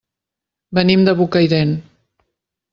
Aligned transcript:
Venim 0.77 1.05
de 1.09 1.15
Bocairent. 1.21 1.77